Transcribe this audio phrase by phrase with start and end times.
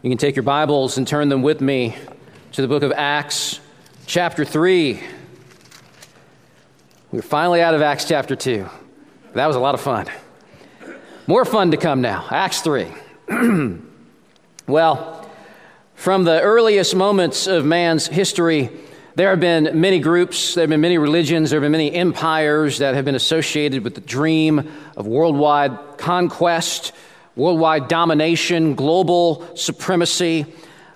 [0.00, 1.96] You can take your Bibles and turn them with me
[2.52, 3.58] to the book of Acts,
[4.06, 5.02] chapter 3.
[7.10, 8.64] We're finally out of Acts chapter 2.
[9.34, 10.06] That was a lot of fun.
[11.26, 12.24] More fun to come now.
[12.30, 12.86] Acts 3.
[14.68, 15.28] well,
[15.96, 18.70] from the earliest moments of man's history,
[19.16, 22.78] there have been many groups, there have been many religions, there have been many empires
[22.78, 26.92] that have been associated with the dream of worldwide conquest
[27.38, 30.44] worldwide domination, global supremacy.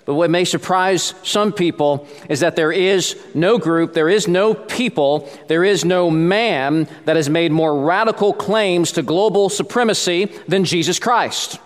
[0.05, 4.52] But what may surprise some people is that there is no group, there is no
[4.52, 10.65] people, there is no man that has made more radical claims to global supremacy than
[10.65, 11.60] Jesus Christ.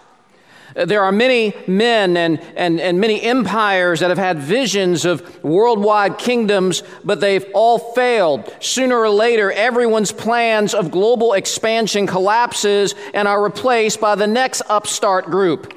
[0.77, 6.19] There are many men and, and, and many empires that have had visions of worldwide
[6.19, 8.55] kingdoms, but they've all failed.
[8.61, 14.61] Sooner or later, everyone's plans of global expansion collapses and are replaced by the next
[14.69, 15.73] upstart group.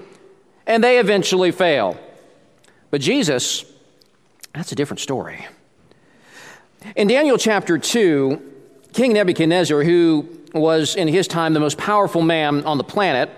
[0.68, 1.98] And they eventually fail.
[2.92, 3.64] But Jesus,
[4.54, 5.48] that's a different story.
[6.98, 8.42] In Daniel chapter 2,
[8.92, 13.30] King Nebuchadnezzar, who was in his time the most powerful man on the planet,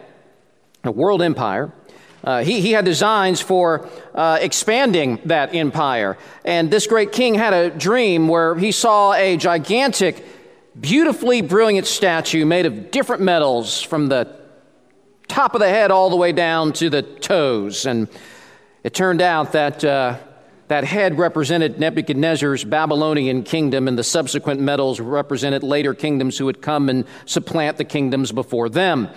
[0.83, 1.71] a world empire.
[2.23, 6.17] Uh, he, he had designs for uh, expanding that empire.
[6.45, 10.23] And this great king had a dream where he saw a gigantic,
[10.79, 14.39] beautifully brilliant statue made of different metals from the
[15.27, 17.85] top of the head all the way down to the toes.
[17.85, 18.07] And
[18.83, 20.19] it turned out that uh,
[20.71, 26.61] that head represented Nebuchadnezzar's Babylonian kingdom, and the subsequent metals represented later kingdoms who would
[26.61, 29.09] come and supplant the kingdoms before them.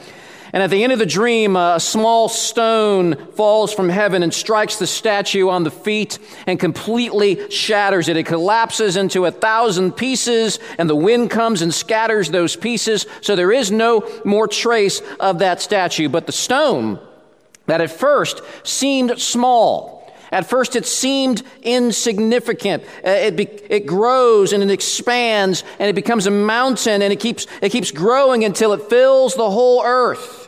[0.54, 4.76] And at the end of the dream, a small stone falls from heaven and strikes
[4.76, 8.16] the statue on the feet and completely shatters it.
[8.16, 13.04] It collapses into a thousand pieces, and the wind comes and scatters those pieces.
[13.20, 16.08] So there is no more trace of that statue.
[16.08, 17.00] But the stone
[17.66, 22.84] that at first seemed small, at first, it seemed insignificant.
[23.04, 27.18] Uh, it, be, it grows and it expands and it becomes a mountain and it
[27.18, 30.43] keeps, it keeps growing until it fills the whole earth.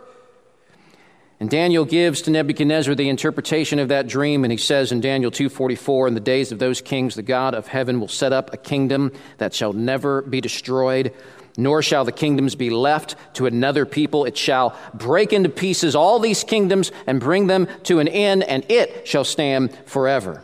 [1.39, 5.31] And Daniel gives to Nebuchadnezzar the interpretation of that dream, and he says in Daniel
[5.31, 8.57] 2:44, "In the days of those kings, the God of heaven will set up a
[8.57, 11.13] kingdom that shall never be destroyed,
[11.59, 14.25] nor shall the kingdoms be left to another people.
[14.25, 18.65] It shall break into pieces all these kingdoms and bring them to an end, and
[18.71, 20.43] it shall stand forever."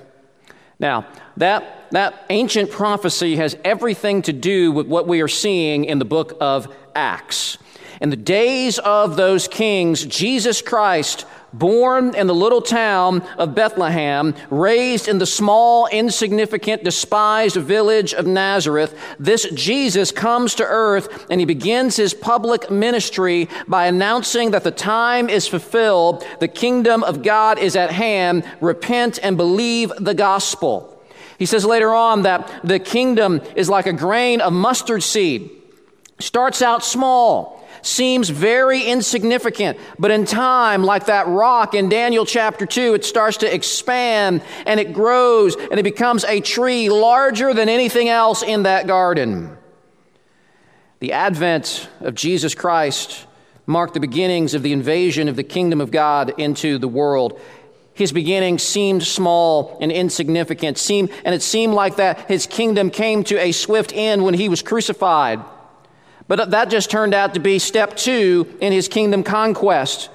[0.78, 1.06] Now,
[1.38, 6.04] that, that ancient prophecy has everything to do with what we are seeing in the
[6.04, 7.56] book of Acts.
[8.02, 14.34] In the days of those kings, Jesus Christ, born in the little town of Bethlehem,
[14.50, 21.40] raised in the small, insignificant, despised village of Nazareth, this Jesus comes to earth and
[21.40, 27.22] he begins his public ministry by announcing that the time is fulfilled, the kingdom of
[27.22, 31.00] God is at hand, repent and believe the gospel.
[31.38, 35.50] He says later on that the kingdom is like a grain of mustard seed.
[36.18, 42.64] Starts out small seems very insignificant, but in time, like that rock in Daniel chapter
[42.64, 47.68] 2, it starts to expand and it grows and it becomes a tree larger than
[47.68, 49.56] anything else in that garden.
[51.00, 53.26] The advent of Jesus Christ
[53.66, 57.40] marked the beginnings of the invasion of the kingdom of God into the world.
[57.94, 63.24] His beginning seemed small and insignificant, seemed, and it seemed like that his kingdom came
[63.24, 65.40] to a swift end when he was crucified.
[66.32, 70.08] But that just turned out to be step two in his kingdom conquest.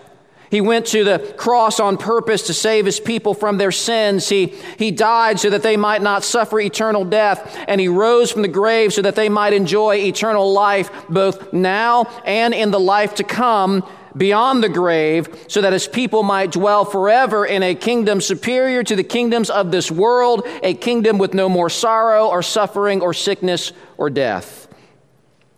[0.49, 4.27] He went to the cross on purpose to save his people from their sins.
[4.27, 4.47] He,
[4.79, 7.63] he died so that they might not suffer eternal death.
[7.67, 12.05] And he rose from the grave so that they might enjoy eternal life, both now
[12.25, 16.83] and in the life to come beyond the grave, so that his people might dwell
[16.83, 21.47] forever in a kingdom superior to the kingdoms of this world, a kingdom with no
[21.47, 24.66] more sorrow or suffering or sickness or death.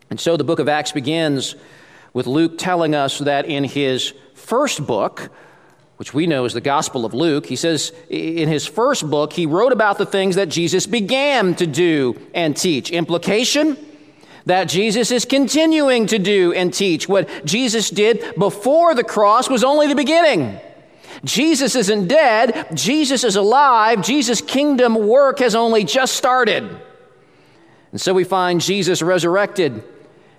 [0.09, 1.55] And so the book of Acts begins
[2.13, 5.29] with Luke telling us that in his first book,
[5.97, 9.45] which we know is the Gospel of Luke, he says in his first book, he
[9.45, 12.89] wrote about the things that Jesus began to do and teach.
[12.91, 13.77] Implication?
[14.45, 17.07] That Jesus is continuing to do and teach.
[17.07, 20.59] What Jesus did before the cross was only the beginning.
[21.23, 26.63] Jesus isn't dead, Jesus is alive, Jesus' kingdom work has only just started.
[27.91, 29.83] And so we find Jesus resurrected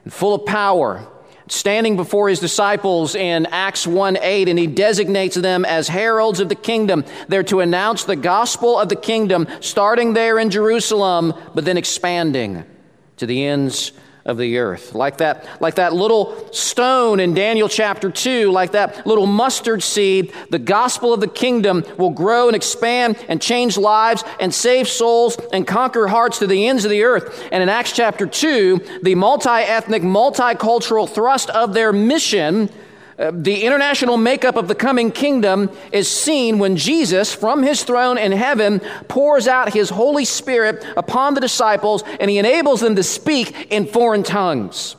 [0.05, 1.07] and full of power,
[1.49, 6.49] standing before his disciples in Acts 1 8, and he designates them as heralds of
[6.49, 7.05] the kingdom.
[7.29, 12.65] They're to announce the gospel of the kingdom, starting there in Jerusalem, but then expanding
[13.17, 13.93] to the ends
[14.25, 14.95] of the earth.
[14.95, 20.33] Like that, like that little stone in Daniel chapter 2, like that little mustard seed,
[20.51, 25.37] the gospel of the kingdom will grow and expand and change lives and save souls
[25.53, 27.49] and conquer hearts to the ends of the earth.
[27.53, 32.71] And in Acts chapter 2, the multi ethnic, multicultural thrust of their mission
[33.21, 38.17] uh, the international makeup of the coming kingdom is seen when Jesus, from his throne
[38.17, 43.03] in heaven, pours out his Holy Spirit upon the disciples and he enables them to
[43.03, 44.97] speak in foreign tongues.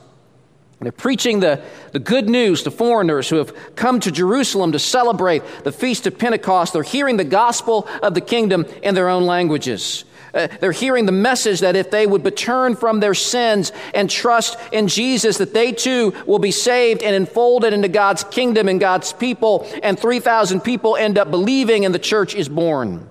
[0.79, 1.61] They're preaching the,
[1.93, 6.17] the good news to foreigners who have come to Jerusalem to celebrate the Feast of
[6.17, 6.73] Pentecost.
[6.73, 10.05] They're hearing the gospel of the kingdom in their own languages.
[10.33, 14.57] Uh, they're hearing the message that if they would turn from their sins and trust
[14.71, 19.11] in Jesus, that they too will be saved and enfolded into God's kingdom and God's
[19.11, 19.67] people.
[19.83, 23.09] And 3,000 people end up believing, and the church is born.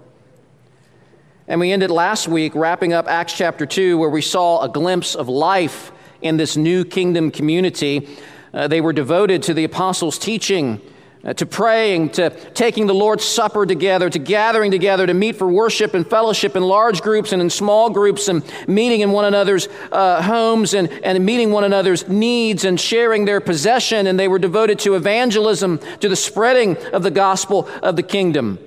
[1.46, 5.14] And we ended last week wrapping up Acts chapter 2, where we saw a glimpse
[5.14, 8.08] of life in this new kingdom community.
[8.54, 10.80] Uh, they were devoted to the apostles' teaching
[11.22, 15.92] to praying, to taking the Lord's Supper together, to gathering together, to meet for worship
[15.92, 20.22] and fellowship in large groups and in small groups, and meeting in one another's uh,
[20.22, 24.06] homes and, and meeting one another's needs and sharing their possession.
[24.06, 28.58] And they were devoted to evangelism, to the spreading of the gospel of the kingdom.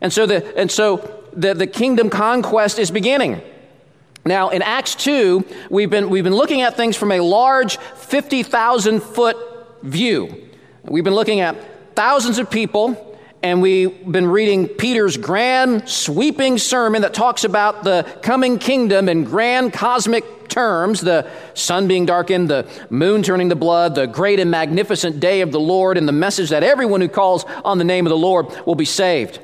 [0.00, 3.40] And so the, and so the, the kingdom conquest is beginning.
[4.24, 9.02] Now, in Acts 2, we've been, we've been looking at things from a large 50,000
[9.02, 9.36] foot
[9.82, 10.48] view.
[10.86, 11.56] We've been looking at
[11.96, 18.02] thousands of people, and we've been reading Peter's grand, sweeping sermon that talks about the
[18.20, 23.94] coming kingdom in grand cosmic terms the sun being darkened, the moon turning to blood,
[23.94, 27.46] the great and magnificent day of the Lord, and the message that everyone who calls
[27.64, 29.40] on the name of the Lord will be saved.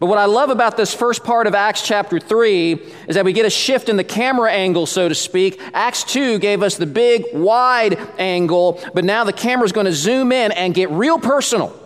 [0.00, 2.72] But what I love about this first part of Acts chapter 3
[3.06, 5.60] is that we get a shift in the camera angle, so to speak.
[5.72, 9.92] Acts 2 gave us the big, wide angle, but now the camera is going to
[9.92, 11.80] zoom in and get real personal.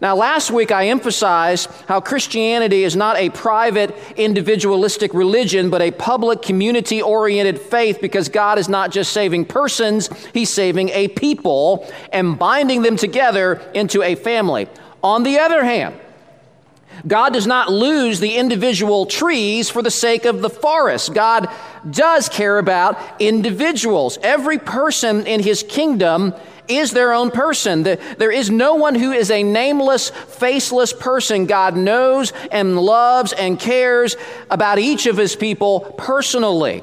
[0.00, 5.90] Now, last week I emphasized how Christianity is not a private, individualistic religion, but a
[5.90, 11.90] public, community oriented faith because God is not just saving persons, He's saving a people
[12.12, 14.68] and binding them together into a family.
[15.02, 15.94] On the other hand,
[17.06, 21.14] God does not lose the individual trees for the sake of the forest.
[21.14, 21.48] God
[21.88, 24.18] does care about individuals.
[24.22, 26.34] Every person in his kingdom
[26.68, 27.82] is their own person.
[27.82, 31.46] There is no one who is a nameless, faceless person.
[31.46, 34.16] God knows and loves and cares
[34.50, 36.82] about each of his people personally.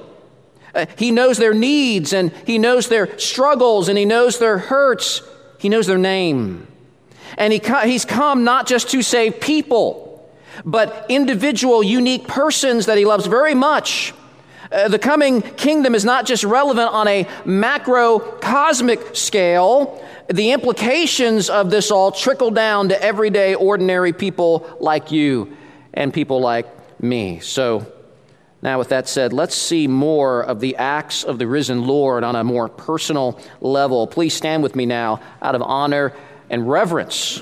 [0.75, 5.21] Uh, he knows their needs and he knows their struggles and he knows their hurts.
[5.57, 6.67] He knows their name.
[7.37, 10.06] And he, he's come not just to save people
[10.65, 14.13] but individual, unique persons that he loves very much.
[14.71, 20.04] Uh, the coming kingdom is not just relevant on a macro cosmic scale.
[20.30, 25.56] The implications of this all trickle down to everyday, ordinary people like you
[25.94, 26.68] and people like
[27.01, 27.39] me.
[27.39, 27.92] So,
[28.62, 32.36] now, with that said, let's see more of the acts of the risen Lord on
[32.36, 34.07] a more personal level.
[34.07, 36.12] Please stand with me now out of honor
[36.50, 37.42] and reverence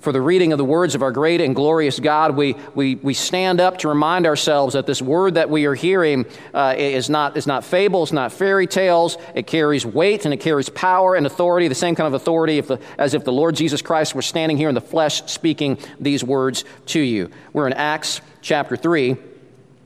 [0.00, 3.12] for the reading of the words of our great and glorious God, we, we, we
[3.12, 6.24] stand up to remind ourselves that this word that we are hearing
[6.54, 9.18] uh, is, not, is not fables, not fairy tales.
[9.34, 12.68] It carries weight and it carries power and authority, the same kind of authority if
[12.68, 16.24] the, as if the Lord Jesus Christ were standing here in the flesh speaking these
[16.24, 17.30] words to you.
[17.52, 19.16] We're in Acts chapter 3,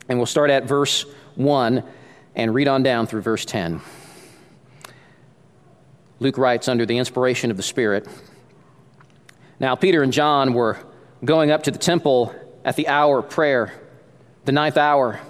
[0.09, 1.83] and we'll start at verse 1
[2.37, 3.81] and read on down through verse 10.
[6.21, 8.07] Luke writes under the inspiration of the Spirit.
[9.61, 10.79] Now, Peter and John were
[11.25, 12.35] going up to the temple
[12.65, 13.73] at the hour of prayer,
[14.45, 15.21] the ninth hour,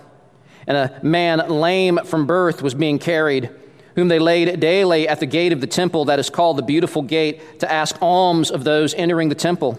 [0.67, 3.51] and a man lame from birth was being carried,
[3.97, 7.03] whom they laid daily at the gate of the temple that is called the Beautiful
[7.03, 9.79] Gate to ask alms of those entering the temple.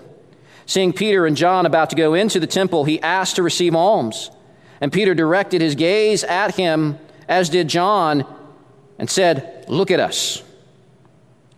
[0.68, 4.32] Seeing Peter and John about to go into the temple, he asked to receive alms.
[4.80, 6.98] And Peter directed his gaze at him,
[7.28, 8.26] as did John,
[9.00, 10.44] and said, Look at us.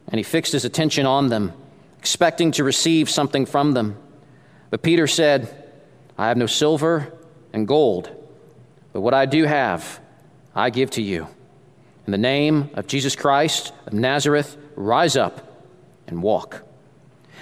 [0.07, 1.53] And he fixed his attention on them
[2.07, 3.97] expecting to receive something from them.
[4.69, 5.69] But Peter said,
[6.17, 7.11] I have no silver
[7.51, 8.09] and gold,
[8.93, 9.99] but what I do have,
[10.55, 11.27] I give to you.
[12.05, 15.65] In the name of Jesus Christ of Nazareth, rise up
[16.07, 16.63] and walk.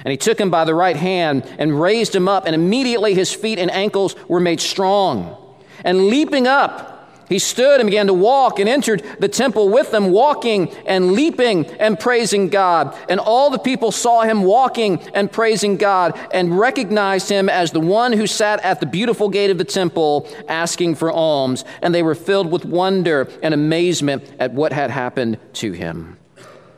[0.03, 3.31] And he took him by the right hand and raised him up, and immediately his
[3.31, 5.37] feet and ankles were made strong.
[5.83, 6.94] And leaping up,
[7.27, 11.65] He stood and began to walk and entered the temple with them, walking and leaping
[11.65, 12.95] and praising God.
[13.09, 17.79] And all the people saw him walking and praising God and recognized him as the
[17.79, 21.65] one who sat at the beautiful gate of the temple asking for alms.
[21.81, 26.17] And they were filled with wonder and amazement at what had happened to him.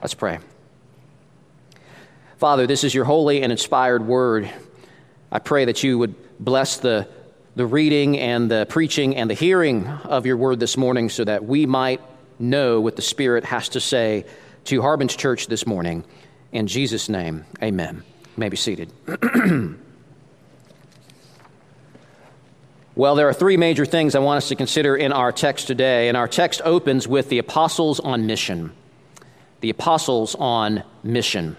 [0.02, 0.40] Let's pray.
[2.38, 4.50] Father, this is your holy and inspired word.
[5.32, 7.08] I pray that you would bless the
[7.58, 11.44] the reading and the preaching and the hearing of your word this morning so that
[11.44, 12.00] we might
[12.38, 14.26] know what the Spirit has to say
[14.66, 16.04] to Harbin's church this morning.
[16.52, 18.04] In Jesus' name, amen.
[18.24, 18.92] You may be seated.
[22.96, 26.10] well, there are three major things I want us to consider in our text today.
[26.10, 28.72] And our text opens with the apostles on mission.
[29.62, 31.58] The apostles on mission.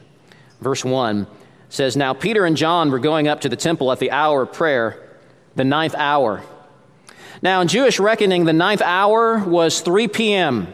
[0.60, 1.26] Verse 1
[1.70, 4.52] says Now Peter and John were going up to the temple at the hour of
[4.52, 5.07] prayer
[5.58, 6.42] the ninth hour.
[7.42, 10.68] Now, in Jewish reckoning, the ninth hour was 3 p.m.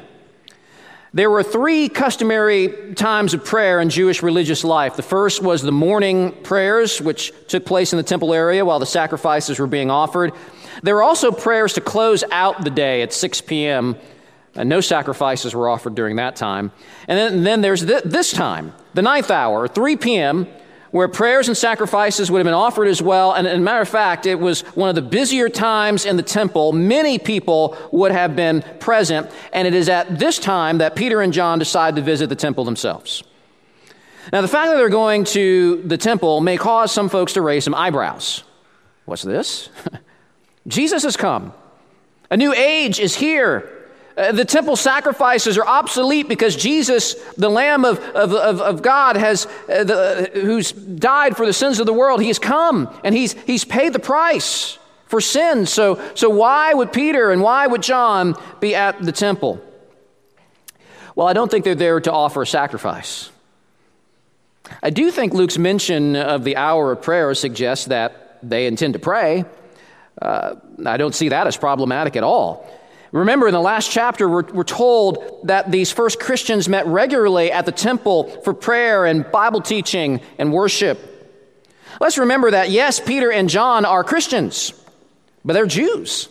[1.14, 4.97] There were three customary times of prayer in Jewish religious life.
[4.97, 8.87] The first was the morning prayers, which took place in the temple area while the
[8.87, 10.33] sacrifices were being offered.
[10.83, 13.97] There were also prayers to close out the day at 6 p.m.
[14.55, 16.73] And no sacrifices were offered during that time.
[17.09, 20.47] And then, and then there's th- this time, the ninth hour, 3 p.m.,
[20.94, 23.32] where prayers and sacrifices would have been offered as well.
[23.32, 26.22] And as a matter of fact, it was one of the busier times in the
[26.22, 26.72] temple.
[26.72, 29.28] Many people would have been present.
[29.52, 32.62] And it is at this time that Peter and John decide to visit the temple
[32.62, 33.24] themselves.
[34.32, 37.64] Now, the fact that they're going to the temple may cause some folks to raise
[37.64, 38.44] some eyebrows.
[39.04, 39.70] What's this?
[40.68, 41.52] Jesus has come.
[42.30, 43.84] A new age is here.
[44.16, 49.16] Uh, the temple sacrifices are obsolete because Jesus, the Lamb of, of, of, of God,
[49.16, 53.33] has, uh, the, who's died for the sins of the world, he's come and he's,
[53.33, 55.66] he's paid the price for sin.
[55.66, 59.61] So, so why would Peter and why would John be at the temple?
[61.16, 63.30] Well, I don't think they're there to offer a sacrifice.
[64.83, 68.99] I do think Luke's mention of the hour of prayer suggests that they intend to
[68.99, 69.44] pray.
[70.21, 70.54] Uh,
[70.87, 72.66] I don't see that as problematic at all.
[73.14, 77.64] Remember, in the last chapter, we're, we're, told that these first Christians met regularly at
[77.64, 80.99] the temple for prayer and Bible teaching and worship.
[82.00, 84.73] Let's remember that, yes, Peter and John are Christians,
[85.44, 86.28] but they're Jews.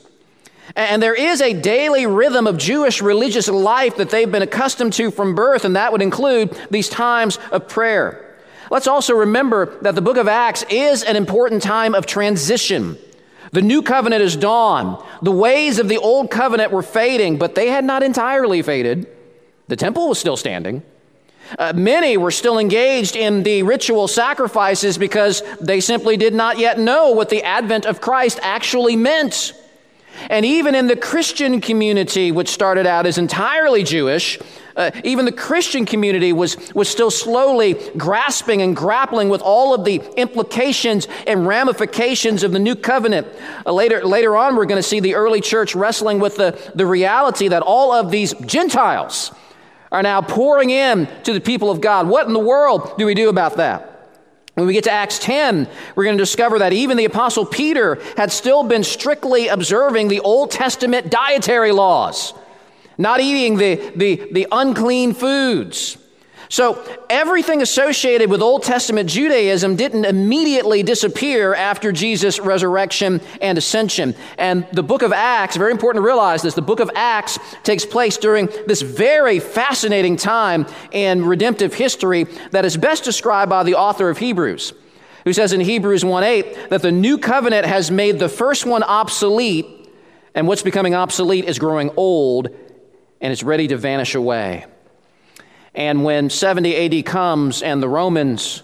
[0.75, 5.09] And there is a daily rhythm of Jewish religious life that they've been accustomed to
[5.09, 8.37] from birth, and that would include these times of prayer.
[8.69, 12.97] Let's also remember that the book of Acts is an important time of transition.
[13.53, 15.03] The new covenant is dawn.
[15.21, 19.07] The ways of the old covenant were fading, but they had not entirely faded.
[19.67, 20.83] The temple was still standing.
[21.59, 26.79] Uh, many were still engaged in the ritual sacrifices because they simply did not yet
[26.79, 29.53] know what the advent of Christ actually meant.
[30.29, 34.39] And even in the Christian community, which started out as entirely Jewish,
[34.75, 39.85] uh, even the Christian community was, was still slowly grasping and grappling with all of
[39.85, 43.27] the implications and ramifications of the new covenant.
[43.65, 46.85] Uh, later, later on, we're going to see the early church wrestling with the, the
[46.85, 49.31] reality that all of these Gentiles
[49.91, 52.07] are now pouring in to the people of God.
[52.07, 53.89] What in the world do we do about that?
[54.55, 57.99] When we get to Acts 10, we're going to discover that even the Apostle Peter
[58.17, 62.33] had still been strictly observing the Old Testament dietary laws
[62.97, 65.97] not eating the, the, the unclean foods.
[66.53, 74.13] So, everything associated with Old Testament Judaism didn't immediately disappear after Jesus' resurrection and ascension.
[74.37, 77.87] And the book of Acts, very important to realize this, the book of Acts takes
[77.87, 83.73] place during this very fascinating time in redemptive history that is best described by the
[83.73, 84.73] author of Hebrews,
[85.23, 88.83] who says in Hebrews 1 8 that the new covenant has made the first one
[88.83, 89.89] obsolete,
[90.35, 92.55] and what's becoming obsolete is growing old
[93.23, 94.65] and it's ready to vanish away.
[95.73, 98.61] And when 70 AD comes and the Romans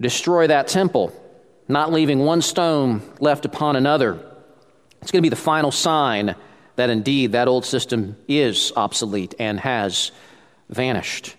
[0.00, 1.12] destroy that temple,
[1.68, 4.14] not leaving one stone left upon another,
[5.02, 6.34] it's going to be the final sign
[6.76, 10.10] that indeed that old system is obsolete and has
[10.70, 11.36] vanished.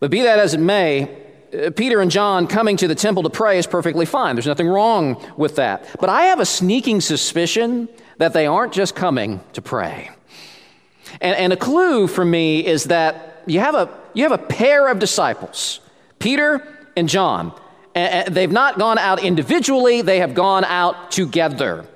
[0.00, 1.22] But be that as it may,
[1.54, 4.34] uh, Peter and John coming to the temple to pray is perfectly fine.
[4.34, 5.86] There's nothing wrong with that.
[6.00, 10.10] But I have a sneaking suspicion that they aren't just coming to pray.
[11.20, 14.88] And, and a clue for me is that you have a, you have a pair
[14.88, 15.80] of disciples,
[16.18, 16.66] Peter
[16.96, 17.52] and John.
[17.94, 21.86] And they've not gone out individually, they have gone out together.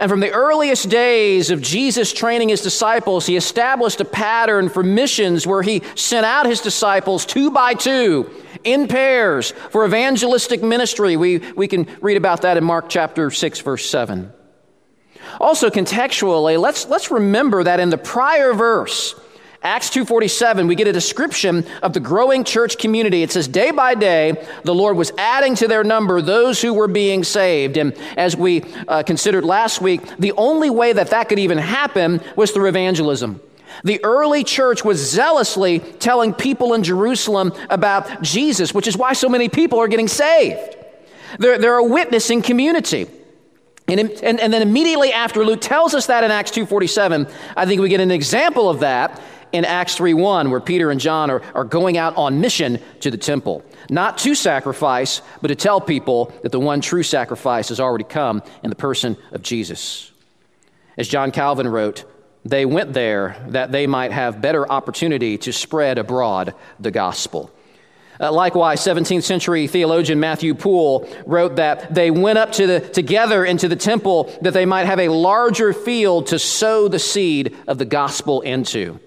[0.00, 4.82] And from the earliest days of Jesus training his disciples, he established a pattern for
[4.82, 8.28] missions where he sent out his disciples two by two
[8.64, 11.16] in pairs for evangelistic ministry.
[11.16, 14.32] We, we can read about that in Mark chapter 6, verse 7.
[15.40, 19.14] Also, contextually, let's, let's remember that in the prior verse,
[19.64, 23.22] Acts 2:47 we get a description of the growing church community.
[23.22, 26.86] It says day by day the Lord was adding to their number those who were
[26.86, 27.78] being saved.
[27.78, 32.20] And as we uh, considered last week, the only way that that could even happen
[32.36, 33.40] was through evangelism.
[33.84, 39.30] The early church was zealously telling people in Jerusalem about Jesus, which is why so
[39.30, 40.76] many people are getting saved.
[41.38, 43.08] They're, they're a witnessing community.
[43.86, 47.80] And, and, and then immediately after Luke tells us that in Acts 2.47, I think
[47.82, 49.20] we get an example of that
[49.52, 53.16] in Acts 3:1, where Peter and John are, are going out on mission to the
[53.16, 53.62] temple.
[53.88, 58.42] Not to sacrifice, but to tell people that the one true sacrifice has already come
[58.64, 60.10] in the person of Jesus.
[60.98, 62.04] As John Calvin wrote,
[62.44, 67.50] they went there that they might have better opportunity to spread abroad the gospel.
[68.20, 73.44] Uh, likewise, 17th century theologian Matthew Poole wrote that they went up to the, together
[73.44, 77.78] into the temple that they might have a larger field to sow the seed of
[77.78, 79.00] the gospel into.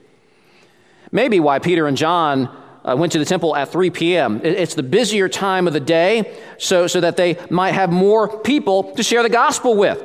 [1.12, 2.50] Maybe why Peter and John
[2.84, 4.42] uh, went to the temple at 3 p.m.
[4.44, 8.94] It's the busier time of the day, so, so that they might have more people
[8.96, 10.04] to share the gospel with.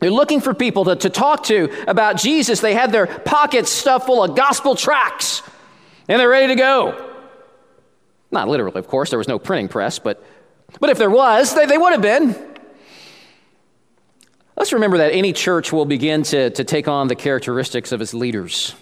[0.00, 2.60] They're looking for people to, to talk to about Jesus.
[2.60, 5.42] They had their pockets stuffed full of gospel tracts,
[6.08, 7.07] and they're ready to go.
[8.30, 10.22] Not literally, of course, there was no printing press, but,
[10.80, 12.36] but if there was, they, they would have been.
[14.56, 18.12] Let's remember that any church will begin to, to take on the characteristics of its
[18.12, 18.74] leaders.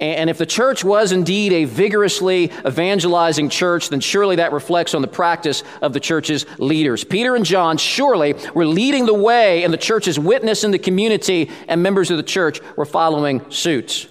[0.00, 5.02] And if the church was indeed a vigorously evangelizing church, then surely that reflects on
[5.02, 7.04] the practice of the church's leaders.
[7.04, 11.50] Peter and John surely were leading the way in the church's witness in the community,
[11.68, 14.08] and members of the church were following suit.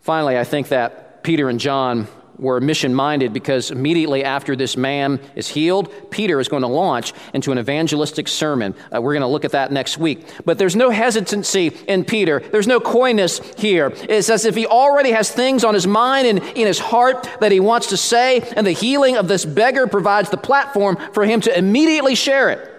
[0.00, 2.08] Finally, I think that Peter and John
[2.38, 7.12] were mission minded because immediately after this man is healed, Peter is going to launch
[7.34, 8.74] into an evangelistic sermon.
[8.94, 10.24] Uh, we're going to look at that next week.
[10.44, 13.92] But there's no hesitancy in Peter, there's no coyness here.
[14.08, 17.52] It's as if he already has things on his mind and in his heart that
[17.52, 21.40] he wants to say, and the healing of this beggar provides the platform for him
[21.42, 22.74] to immediately share it.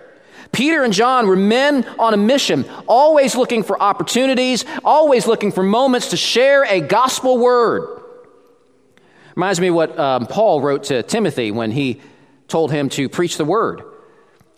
[0.51, 5.61] Peter and John were men on a mission, always looking for opportunities, always looking for
[5.61, 7.98] moments to share a gospel word.
[9.39, 12.01] Reminds me what um, Paul wrote to Timothy when he
[12.49, 13.83] told him to preach the word.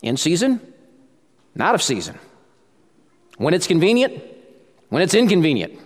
[0.02, 0.60] In season,
[1.54, 2.18] not of season.
[3.36, 4.20] When it's convenient,
[4.88, 5.78] when it's inconvenient.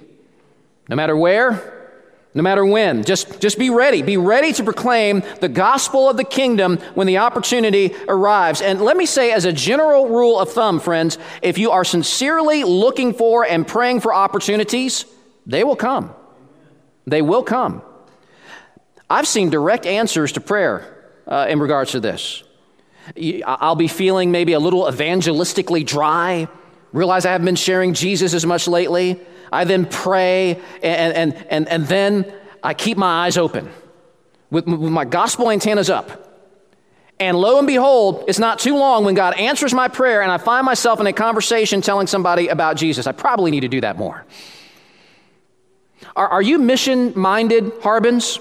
[0.88, 1.99] No matter where,
[2.33, 3.05] no matter when.
[3.05, 4.01] Just, just be ready.
[4.01, 8.62] Be ready to proclaim the gospel of the kingdom when the opportunity arrives.
[8.62, 12.64] And let me say, as a general rule of thumb, friends, if you are sincerely
[12.64, 15.05] looking for and praying for opportunities,
[15.44, 16.14] they will come.
[17.07, 17.83] They will come.
[19.09, 22.42] I've seen direct answers to prayer uh, in regards to this.
[23.47, 26.49] I'll be feeling maybe a little evangelistically dry,
[26.92, 29.21] realize I haven't been sharing Jesus as much lately.
[29.53, 32.33] I then pray, and, and, and, and then
[32.64, 33.71] I keep my eyes open
[34.51, 36.25] with, with my gospel antennas up.
[37.21, 40.38] And lo and behold, it's not too long when God answers my prayer and I
[40.38, 43.07] find myself in a conversation telling somebody about Jesus.
[43.07, 44.27] I probably need to do that more.
[46.14, 48.38] Are, are you mission minded, Harbins?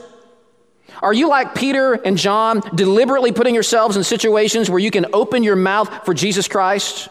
[1.01, 5.43] Are you like Peter and John, deliberately putting yourselves in situations where you can open
[5.43, 7.09] your mouth for Jesus Christ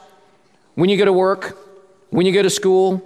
[0.74, 1.58] when you go to work,
[2.10, 3.02] when you go to school,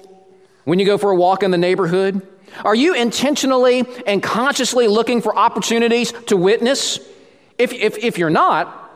[0.64, 2.26] when you go for a walk in the neighborhood?
[2.64, 6.98] Are you intentionally and consciously looking for opportunities to witness?
[7.58, 8.88] If, if, if you're not,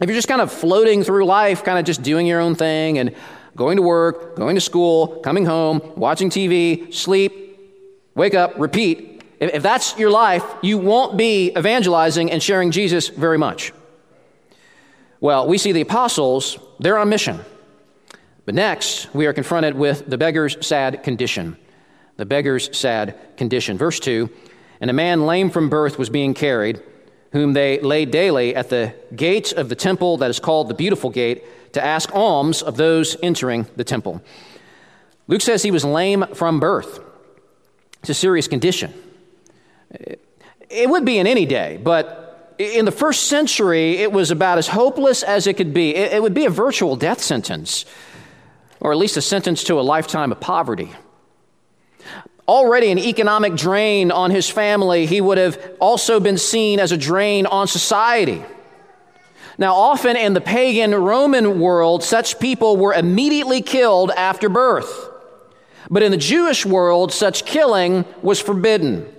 [0.00, 2.98] if you're just kind of floating through life, kind of just doing your own thing
[2.98, 3.14] and
[3.56, 7.58] going to work, going to school, coming home, watching TV, sleep,
[8.14, 13.38] wake up, repeat, if that's your life, you won't be evangelizing and sharing Jesus very
[13.38, 13.72] much.
[15.20, 17.40] Well, we see the apostles, they're on mission.
[18.44, 21.56] But next, we are confronted with the beggar's sad condition.
[22.16, 23.76] The beggar's sad condition.
[23.76, 24.30] Verse 2
[24.80, 26.82] And a man lame from birth was being carried,
[27.32, 31.10] whom they laid daily at the gate of the temple that is called the Beautiful
[31.10, 34.22] Gate, to ask alms of those entering the temple.
[35.26, 37.00] Luke says he was lame from birth.
[38.00, 38.94] It's a serious condition.
[39.90, 44.68] It would be in any day, but in the first century, it was about as
[44.68, 45.94] hopeless as it could be.
[45.94, 47.84] It, would be a virtual death sentence,
[48.80, 50.90] or at least a sentence to a lifetime of poverty.
[52.48, 56.96] Already an economic drain on his family, he would have also been seen as a
[56.96, 58.42] drain on society.
[59.56, 65.10] Now, often in the pagan Roman world, such people were immediately killed after birth.
[65.90, 69.12] But in the Jewish world, such killing was forbidden.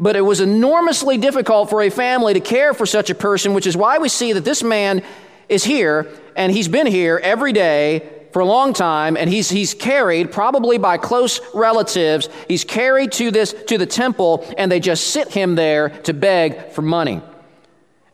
[0.00, 3.66] But it was enormously difficult for a family to care for such a person, which
[3.66, 5.02] is why we see that this man
[5.48, 9.74] is here and he's been here every day for a long time, and he's, he's
[9.74, 15.06] carried, probably by close relatives, he's carried to, this, to the temple, and they just
[15.06, 17.22] sit him there to beg for money.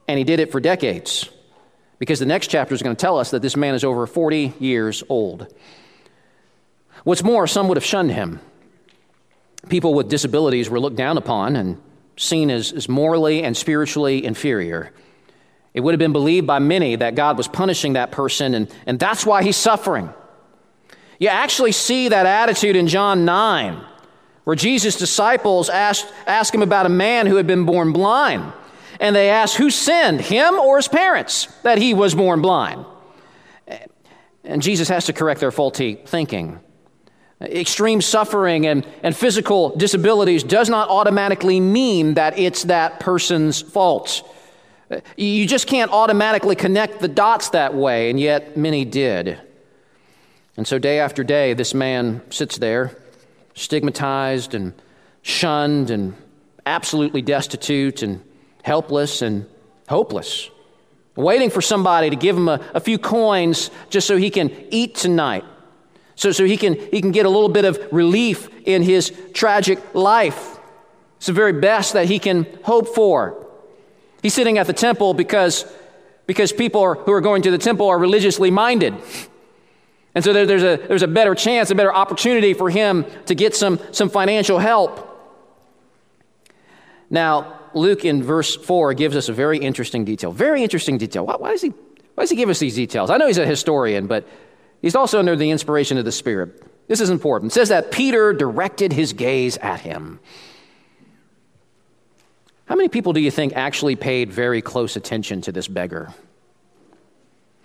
[0.06, 1.30] And he did it for decades.
[1.98, 4.52] Because the next chapter is going to tell us that this man is over 40
[4.58, 5.46] years old.
[7.04, 8.40] What's more, some would have shunned him.
[9.68, 11.80] People with disabilities were looked down upon and
[12.16, 14.92] seen as, as morally and spiritually inferior.
[15.74, 18.98] It would have been believed by many that God was punishing that person, and, and
[18.98, 20.12] that's why he's suffering.
[21.18, 23.80] You actually see that attitude in John 9,
[24.44, 28.52] where Jesus' disciples asked, asked him about a man who had been born blind.
[28.98, 32.84] And they asked, Who sinned, him or his parents, that he was born blind?
[34.44, 36.58] And Jesus has to correct their faulty thinking.
[37.42, 44.22] Extreme suffering and, and physical disabilities does not automatically mean that it's that person's fault.
[44.90, 49.40] Uh, you just can't automatically connect the dots that way, and yet many did.
[50.58, 52.94] And so, day after day, this man sits there,
[53.54, 54.74] stigmatized and
[55.22, 56.14] shunned and
[56.66, 58.22] absolutely destitute and
[58.62, 59.46] helpless and
[59.88, 60.50] hopeless,
[61.16, 64.94] waiting for somebody to give him a, a few coins just so he can eat
[64.94, 65.44] tonight,
[66.20, 69.94] so, so he, can, he can get a little bit of relief in his tragic
[69.94, 70.58] life.
[71.16, 73.46] It's the very best that he can hope for.
[74.20, 75.64] He's sitting at the temple because,
[76.26, 78.94] because people are, who are going to the temple are religiously minded.
[80.14, 83.34] And so there, there's, a, there's a better chance, a better opportunity for him to
[83.34, 85.06] get some, some financial help.
[87.08, 90.32] Now, Luke in verse 4 gives us a very interesting detail.
[90.32, 91.24] Very interesting detail.
[91.24, 91.70] Why, why, does he,
[92.14, 93.08] why does he give us these details?
[93.08, 94.28] I know he's a historian, but
[94.82, 96.62] he's also under the inspiration of the Spirit.
[96.88, 97.52] This is important.
[97.52, 100.18] It says that Peter directed his gaze at him.
[102.66, 106.12] How many people do you think actually paid very close attention to this beggar?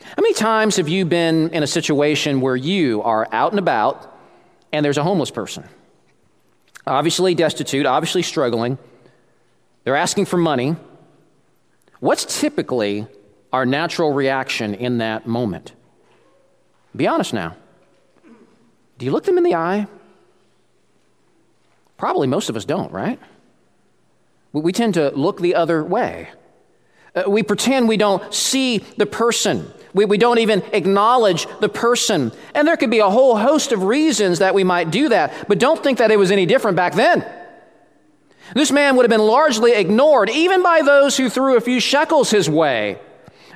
[0.03, 4.15] How many times have you been in a situation where you are out and about
[4.71, 5.67] and there's a homeless person?
[6.87, 8.77] Obviously destitute, obviously struggling.
[9.83, 10.75] They're asking for money.
[11.99, 13.07] What's typically
[13.51, 15.71] our natural reaction in that moment?
[16.95, 17.55] Be honest now.
[18.97, 19.87] Do you look them in the eye?
[21.97, 23.19] Probably most of us don't, right?
[24.53, 26.29] We tend to look the other way.
[27.13, 29.71] Uh, we pretend we don't see the person.
[29.93, 32.31] We, we don't even acknowledge the person.
[32.53, 35.59] And there could be a whole host of reasons that we might do that, but
[35.59, 37.25] don't think that it was any different back then.
[38.53, 42.29] This man would have been largely ignored, even by those who threw a few shekels
[42.29, 42.99] his way.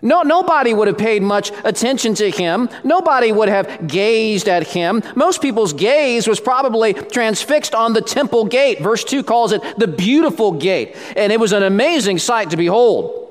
[0.01, 2.69] No, nobody would have paid much attention to him.
[2.83, 5.03] Nobody would have gazed at him.
[5.15, 8.79] Most people's gaze was probably transfixed on the temple gate.
[8.79, 13.27] Verse 2 calls it the beautiful gate, and it was an amazing sight to behold.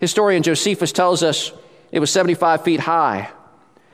[0.00, 1.52] Historian Josephus tells us
[1.92, 3.30] it was 75 feet high,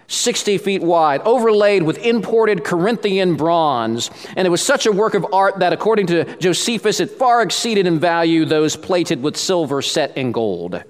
[0.09, 4.11] 60 feet wide, overlaid with imported Corinthian bronze.
[4.37, 7.87] And it was such a work of art that, according to Josephus, it far exceeded
[7.87, 10.83] in value those plated with silver set in gold.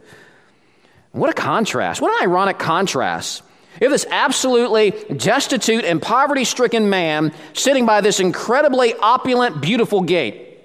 [1.12, 2.00] What a contrast.
[2.00, 3.42] What an ironic contrast.
[3.80, 10.02] You have this absolutely destitute and poverty stricken man sitting by this incredibly opulent, beautiful
[10.02, 10.58] gate.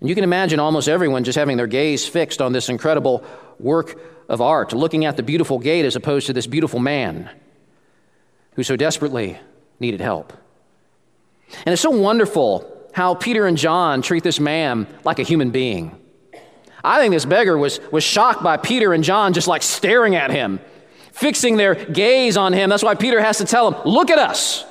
[0.00, 3.24] And you can imagine almost everyone just having their gaze fixed on this incredible
[3.58, 7.28] work of art, looking at the beautiful gate as opposed to this beautiful man
[8.54, 9.38] who so desperately
[9.78, 10.32] needed help.
[11.66, 15.99] And it's so wonderful how Peter and John treat this man like a human being.
[16.82, 20.30] I think this beggar was, was shocked by Peter and John just like staring at
[20.30, 20.60] him,
[21.12, 22.70] fixing their gaze on him.
[22.70, 24.64] That's why Peter has to tell him, Look at us.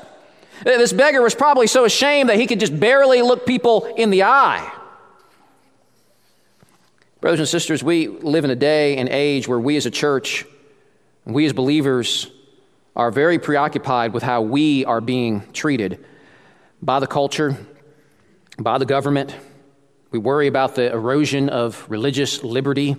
[0.62, 4.10] Uh, this beggar was probably so ashamed that he could just barely look people in
[4.10, 4.72] the eye.
[7.22, 10.46] Brothers and sisters, we live in a day and age where we as a church,
[11.26, 12.32] we as believers,
[12.96, 16.04] are very preoccupied with how we are being treated
[16.82, 17.58] by the culture,
[18.58, 19.36] by the government,
[20.12, 22.96] we worry about the erosion of religious liberty,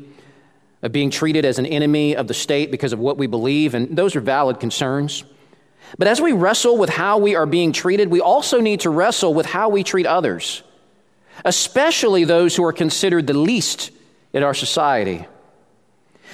[0.82, 3.96] of being treated as an enemy of the state because of what we believe, and
[3.96, 5.24] those are valid concerns.
[5.98, 9.34] But as we wrestle with how we are being treated, we also need to wrestle
[9.34, 10.62] with how we treat others,
[11.44, 13.90] especially those who are considered the least
[14.32, 15.26] in our society.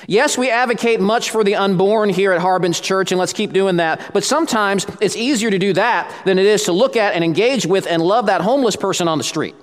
[0.07, 3.77] Yes, we advocate much for the unborn here at Harbin's Church, and let's keep doing
[3.77, 4.13] that.
[4.13, 7.65] But sometimes it's easier to do that than it is to look at and engage
[7.65, 9.55] with and love that homeless person on the street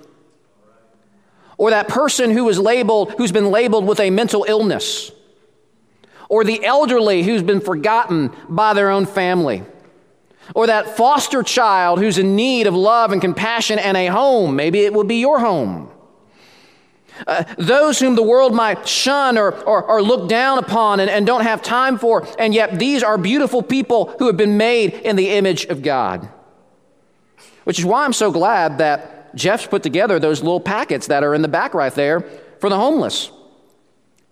[1.57, 5.11] or that person who is labeled who's been labeled with a mental illness
[6.29, 9.63] or the elderly who's been forgotten by their own family
[10.55, 14.79] or that foster child who's in need of love and compassion and a home maybe
[14.79, 15.89] it will be your home
[17.27, 21.27] Uh, those whom the world might shun or, or, or look down upon and, and
[21.27, 25.15] don't have time for, and yet these are beautiful people who have been made in
[25.15, 26.27] the image of God.
[27.65, 31.33] Which is why I'm so glad that Jeff's put together those little packets that are
[31.33, 32.21] in the back right there
[32.59, 33.31] for the homeless.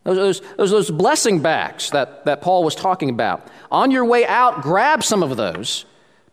[0.03, 3.47] Those, those, those, blessing bags that, that Paul was talking about.
[3.71, 5.85] On your way out, grab some of those,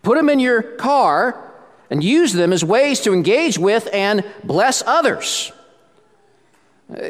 [0.03, 1.53] put them in your car,
[1.91, 5.53] and use them as ways to engage with and bless others.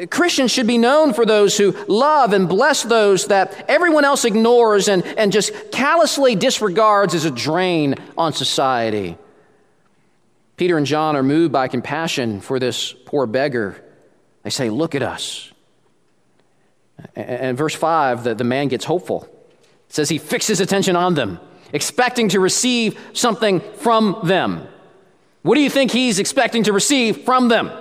[0.09, 4.89] Christians should be known for those who love and bless those that everyone else ignores
[4.89, 9.17] and, and just callously disregards as a drain on society.
[10.59, 13.81] Peter and John are moved by compassion for this poor beggar.
[14.43, 15.53] They say, Look at us.
[17.15, 19.23] And verse 5, the, the man gets hopeful.
[19.87, 21.39] It says he fixes attention on them,
[21.71, 24.67] expecting to receive something from them.
[25.43, 27.71] What do you think he's expecting to receive from them?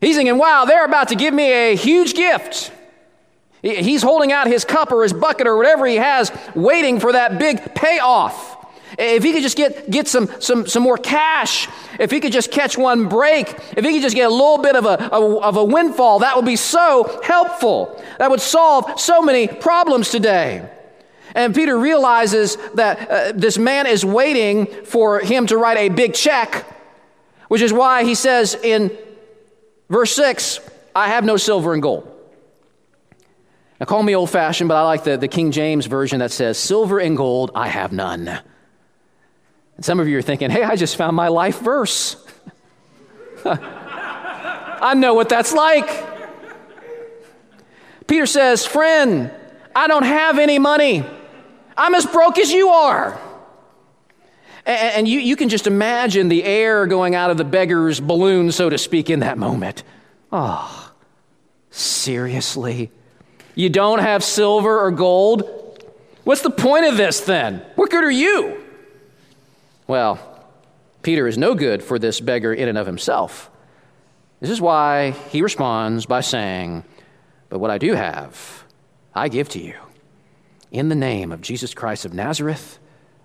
[0.00, 2.72] He's thinking, wow, they're about to give me a huge gift.
[3.60, 7.38] He's holding out his cup or his bucket or whatever he has, waiting for that
[7.38, 8.63] big payoff.
[8.98, 12.50] If he could just get, get some, some, some more cash, if he could just
[12.50, 15.56] catch one break, if he could just get a little bit of a, a of
[15.56, 18.00] a windfall, that would be so helpful.
[18.18, 20.68] That would solve so many problems today.
[21.34, 26.14] And Peter realizes that uh, this man is waiting for him to write a big
[26.14, 26.64] check,
[27.48, 28.96] which is why he says in
[29.88, 30.60] Verse 6
[30.94, 32.10] I have no silver and gold.
[33.80, 36.56] Now, call me old fashioned, but I like the, the King James version that says,
[36.56, 38.38] Silver and gold I have none.
[39.76, 42.16] And some of you are thinking, hey, I just found my life verse.
[43.44, 45.88] I know what that's like.
[48.06, 49.30] Peter says, Friend,
[49.74, 51.04] I don't have any money.
[51.76, 53.20] I'm as broke as you are.
[54.66, 58.70] And you, you can just imagine the air going out of the beggar's balloon, so
[58.70, 59.82] to speak, in that moment.
[60.32, 60.92] Oh,
[61.70, 62.90] seriously?
[63.54, 65.42] You don't have silver or gold?
[66.24, 67.62] What's the point of this then?
[67.74, 68.63] What good are you?
[69.86, 70.18] Well,
[71.02, 73.50] Peter is no good for this beggar in and of himself.
[74.40, 76.84] This is why he responds by saying,
[77.50, 78.64] But what I do have,
[79.14, 79.74] I give to you.
[80.70, 82.78] In the name of Jesus Christ of Nazareth,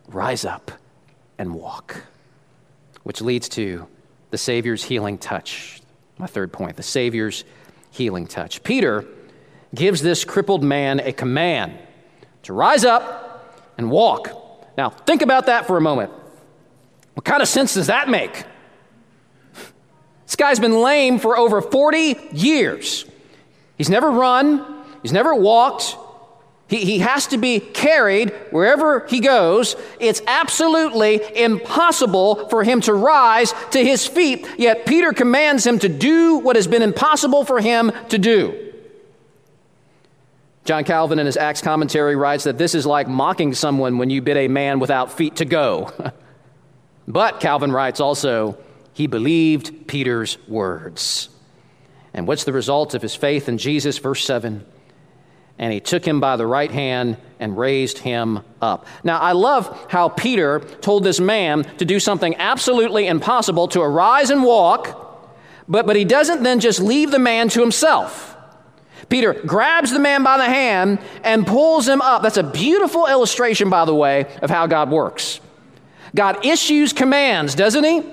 [0.08, 0.72] rise up
[1.38, 2.04] and walk.
[3.04, 3.88] Which leads to
[4.30, 5.82] the Savior's healing touch.
[6.17, 7.45] My third point the Savior's
[7.91, 8.62] healing touch.
[8.63, 9.06] Peter
[9.74, 11.78] gives this crippled man a command
[12.43, 14.32] to rise up and walk.
[14.78, 16.12] Now, think about that for a moment.
[17.13, 18.45] What kind of sense does that make?
[20.26, 23.06] This guy's been lame for over 40 years.
[23.78, 25.95] He's never run, he's never walked,
[26.69, 29.76] he, he has to be carried wherever he goes.
[30.00, 35.89] It's absolutely impossible for him to rise to his feet, yet Peter commands him to
[35.89, 38.67] do what has been impossible for him to do.
[40.63, 44.22] John Calvin, in his Acts commentary, writes that this is like mocking someone when you
[44.22, 45.91] bid a man without feet to go.
[47.10, 48.58] but, Calvin writes also,
[48.93, 51.28] he believed Peter's words.
[52.13, 53.98] And what's the result of his faith in Jesus?
[53.98, 54.65] Verse 7
[55.60, 58.88] and he took him by the right hand and raised him up.
[59.04, 64.30] Now, I love how Peter told this man to do something absolutely impossible to arise
[64.30, 65.28] and walk,
[65.67, 68.38] but, but he doesn't then just leave the man to himself.
[69.10, 72.22] Peter grabs the man by the hand and pulls him up.
[72.22, 75.41] That's a beautiful illustration, by the way, of how God works.
[76.15, 78.04] God issues commands, doesn't he?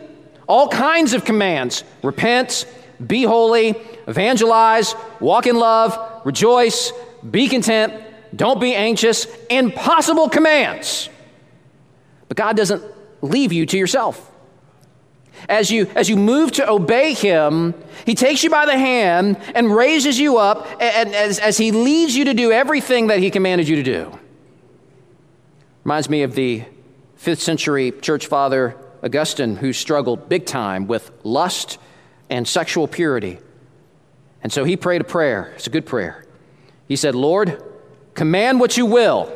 [0.47, 2.67] All kinds of commands repent,
[3.05, 3.75] be holy,
[4.07, 6.93] evangelize, walk in love, rejoice,
[7.29, 7.93] be content,
[8.35, 11.09] don't be anxious, impossible commands.
[12.29, 12.83] But God doesn't
[13.23, 14.33] leave you to yourself.
[15.49, 19.75] As you, as you move to obey Him, He takes you by the hand and
[19.75, 23.69] raises you up and, as, as He leads you to do everything that He commanded
[23.69, 24.19] you to do.
[25.85, 26.65] Reminds me of the
[27.17, 31.79] fifth century church father Augustine, who struggled big time with lust
[32.31, 33.39] and sexual purity.
[34.43, 35.53] And so he prayed a prayer.
[35.57, 36.25] It's a good prayer.
[36.89, 37.63] He said, Lord,
[38.15, 39.33] command what you will,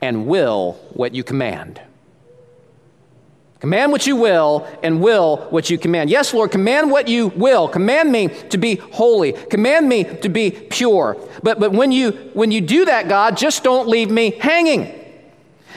[0.00, 1.80] and will what you command.
[3.60, 6.10] Command what you will and will what you command.
[6.10, 7.66] Yes, Lord, command what you will.
[7.66, 9.32] Command me to be holy.
[9.32, 11.16] Command me to be pure.
[11.42, 15.03] But, but when, you, when you do that, God, just don't leave me hanging.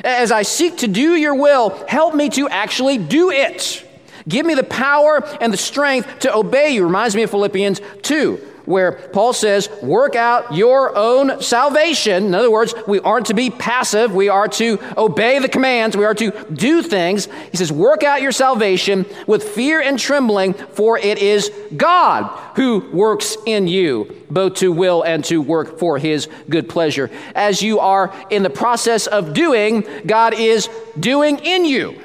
[0.04, 3.84] As I seek to do your will, help me to actually do it.
[4.28, 6.84] Give me the power and the strength to obey you.
[6.84, 12.26] Reminds me of Philippians 2 where Paul says, work out your own salvation.
[12.26, 14.14] In other words, we aren't to be passive.
[14.14, 15.96] We are to obey the commands.
[15.96, 17.30] We are to do things.
[17.50, 22.28] He says, work out your salvation with fear and trembling, for it is God
[22.58, 27.10] who works in you, both to will and to work for his good pleasure.
[27.36, 32.02] As you are in the process of doing, God is doing in you.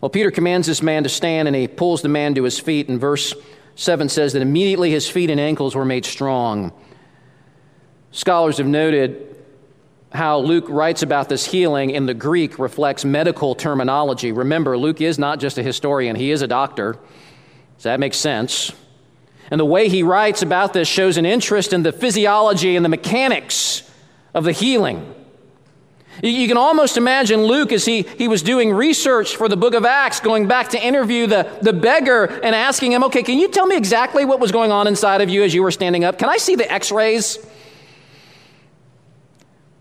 [0.00, 2.88] Well, Peter commands this man to stand and he pulls the man to his feet.
[2.88, 3.34] in verse
[3.78, 6.72] 7 says that immediately his feet and ankles were made strong.
[8.10, 9.36] Scholars have noted
[10.12, 14.32] how Luke writes about this healing in the Greek reflects medical terminology.
[14.32, 16.98] Remember, Luke is not just a historian, he is a doctor.
[17.76, 18.72] So that makes sense.
[19.48, 22.88] And the way he writes about this shows an interest in the physiology and the
[22.88, 23.88] mechanics
[24.34, 25.14] of the healing.
[26.22, 29.84] You can almost imagine Luke as he, he was doing research for the book of
[29.84, 33.66] Acts, going back to interview the, the beggar and asking him, Okay, can you tell
[33.66, 36.18] me exactly what was going on inside of you as you were standing up?
[36.18, 37.38] Can I see the x rays?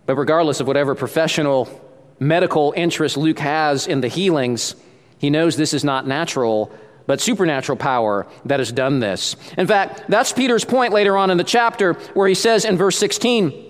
[0.05, 1.81] But regardless of whatever professional
[2.19, 4.75] medical interest Luke has in the healings,
[5.17, 6.71] he knows this is not natural,
[7.07, 9.35] but supernatural power that has done this.
[9.57, 12.97] In fact, that's Peter's point later on in the chapter where he says in verse
[12.97, 13.66] 16,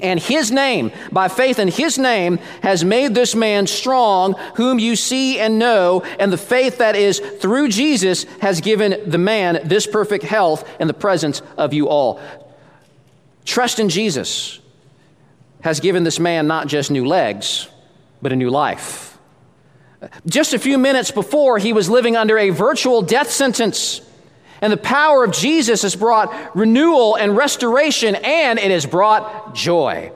[0.00, 4.96] and his name, by faith in his name, has made this man strong, whom you
[4.96, 9.86] see and know, and the faith that is through Jesus has given the man this
[9.86, 12.20] perfect health in the presence of you all.
[13.44, 14.60] Trust in Jesus
[15.62, 17.68] has given this man not just new legs,
[18.20, 19.18] but a new life.
[20.26, 24.00] Just a few minutes before, he was living under a virtual death sentence.
[24.62, 30.12] And the power of Jesus has brought renewal and restoration, and it has brought joy.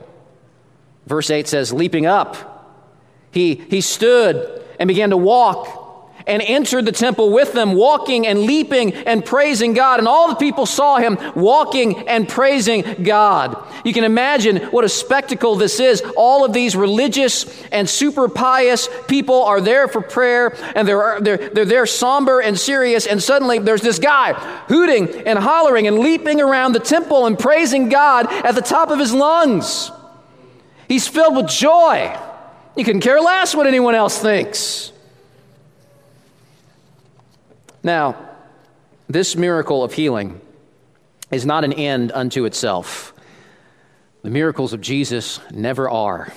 [1.05, 2.79] Verse 8 says, Leaping up,
[3.29, 5.76] he, he stood and began to walk
[6.27, 9.99] and entered the temple with them, walking and leaping and praising God.
[9.99, 13.57] And all the people saw him walking and praising God.
[13.83, 16.03] You can imagine what a spectacle this is.
[16.15, 21.49] All of these religious and super pious people are there for prayer, and they're, they're,
[21.49, 23.07] they're there somber and serious.
[23.07, 24.33] And suddenly there's this guy
[24.67, 28.99] hooting and hollering and leaping around the temple and praising God at the top of
[28.99, 29.91] his lungs.
[30.87, 32.17] He's filled with joy.
[32.75, 34.91] You can care less what anyone else thinks.
[37.83, 38.15] Now,
[39.07, 40.41] this miracle of healing
[41.31, 43.13] is not an end unto itself.
[44.23, 46.33] The miracles of Jesus never are.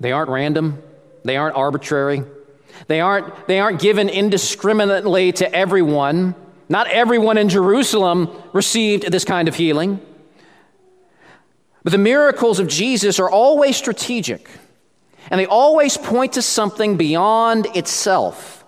[0.00, 0.82] They aren't random,
[1.24, 2.24] they aren't arbitrary,
[2.86, 6.34] they aren't, they aren't given indiscriminately to everyone.
[6.68, 10.00] Not everyone in Jerusalem received this kind of healing.
[11.82, 14.48] But the miracles of Jesus are always strategic,
[15.30, 18.63] and they always point to something beyond itself.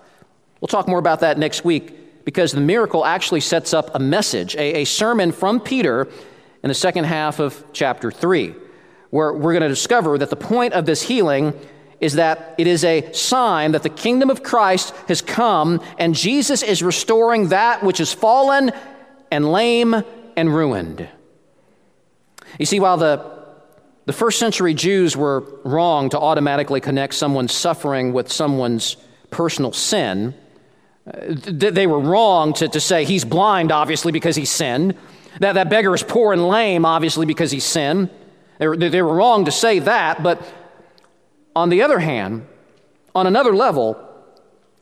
[0.61, 4.55] We'll talk more about that next week because the miracle actually sets up a message,
[4.55, 6.07] a, a sermon from Peter
[6.63, 8.53] in the second half of chapter 3,
[9.11, 11.53] where we're going to discover that the point of this healing
[11.99, 16.61] is that it is a sign that the kingdom of Christ has come and Jesus
[16.63, 18.71] is restoring that which is fallen
[19.31, 19.95] and lame
[20.35, 21.07] and ruined.
[22.59, 23.23] You see, while the,
[24.05, 28.97] the first century Jews were wrong to automatically connect someone's suffering with someone's
[29.31, 30.33] personal sin,
[31.07, 34.95] Uh, they were wrong to, to say he's blind, obviously, because he sinned.
[35.39, 38.09] That, that beggar is poor and lame, obviously, because he sinned.
[38.57, 40.21] They were, they were wrong to say that.
[40.23, 40.41] But
[41.55, 42.45] on the other hand,
[43.15, 43.97] on another level,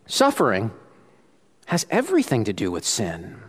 [0.08, 0.72] suffering
[1.68, 3.42] has everything to do with sin.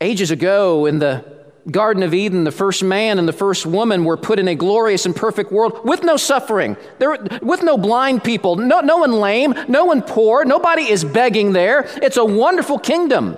[0.00, 1.35] Ages ago, in the
[1.70, 5.04] Garden of Eden, the first man and the first woman were put in a glorious
[5.04, 9.54] and perfect world with no suffering, there, with no blind people, no, no one lame,
[9.66, 11.88] no one poor, nobody is begging there.
[12.02, 13.36] It's a wonderful kingdom.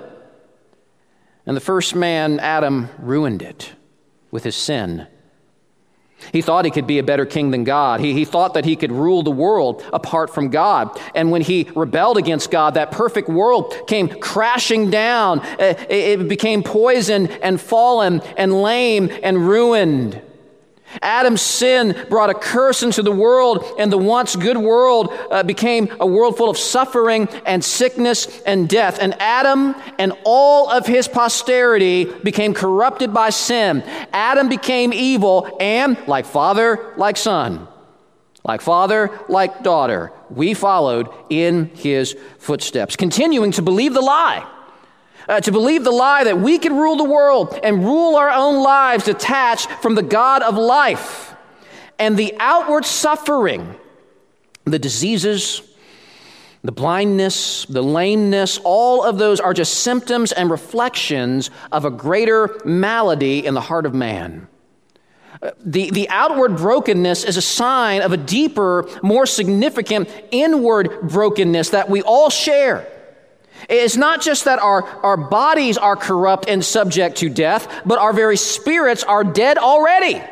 [1.47, 3.73] And the first man, Adam, ruined it
[4.31, 5.07] with his sin.
[6.33, 8.01] He thought he could be a better king than God.
[8.01, 11.01] He, he thought that he could rule the world apart from God.
[11.15, 15.41] And when he rebelled against God, that perfect world came crashing down.
[15.59, 20.21] It, it became poisoned and fallen and lame and ruined.
[21.03, 25.95] Adam's sin brought a curse into the world, and the once good world uh, became
[26.01, 28.99] a world full of suffering and sickness and death.
[29.01, 33.83] And Adam and all of his posterity became corrupted by sin.
[34.13, 37.69] Adam became evil, and like father, like son,
[38.45, 44.47] like father, like daughter, we followed in his footsteps, continuing to believe the lie
[45.29, 48.63] uh, to believe the lie that we can rule the world and rule our own
[48.63, 51.35] lives detached from the God of life.
[51.99, 53.75] And the outward suffering,
[54.65, 55.63] the diseases,
[56.65, 62.61] The blindness, the lameness, all of those are just symptoms and reflections of a greater
[62.65, 64.49] malady in the heart of man.
[65.65, 71.89] The, the outward brokenness is a sign of a deeper, more significant inward brokenness that
[71.89, 72.91] we all share.
[73.69, 78.13] It's not just that our, our bodies are corrupt and subject to death, but our
[78.13, 80.23] very spirits are dead already.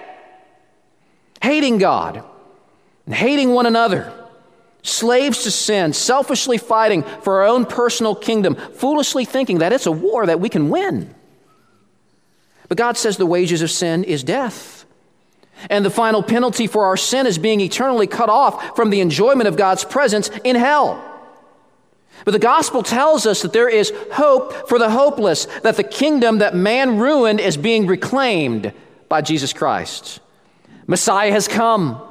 [1.42, 2.24] Hating God
[3.04, 4.12] and hating one another,
[4.82, 9.92] slaves to sin, selfishly fighting for our own personal kingdom, foolishly thinking that it's a
[9.92, 11.14] war that we can win.
[12.68, 14.84] But God says the wages of sin is death.
[15.70, 19.48] And the final penalty for our sin is being eternally cut off from the enjoyment
[19.48, 21.15] of God's presence in hell.
[22.24, 26.38] But the gospel tells us that there is hope for the hopeless, that the kingdom
[26.38, 28.72] that man ruined is being reclaimed
[29.08, 30.20] by Jesus Christ.
[30.86, 32.02] Messiah has come.